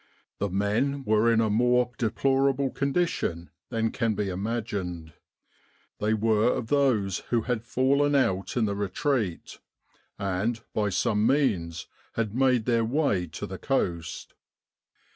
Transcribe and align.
The 0.39 0.49
men 0.49 1.03
were 1.05 1.31
in 1.31 1.39
a 1.41 1.49
more 1.51 1.91
deplorable 1.99 2.71
condition 2.71 3.51
than 3.69 3.91
can 3.91 4.15
be 4.15 4.29
imagined. 4.29 5.13
They 5.99 6.15
were 6.15 6.51
of 6.53 6.69
those 6.69 7.19
who 7.29 7.41
had 7.41 7.61
fallen 7.63 8.15
out 8.15 8.57
in 8.57 8.65
the 8.65 8.73
retreat, 8.75 9.59
and, 10.17 10.59
by 10.73 10.89
some 10.89 11.27
means,, 11.27 11.85
had 12.13 12.33
made 12.33 12.65
their 12.65 12.83
way 12.83 13.27
to 13.27 13.45
the 13.45 13.59
coast. 13.59 14.33